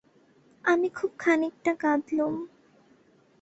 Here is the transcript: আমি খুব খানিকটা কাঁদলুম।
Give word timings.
আমি 0.65 0.87
খুব 0.89 1.11
খানিকটা 1.17 1.73
কাঁদলুম। 1.73 2.35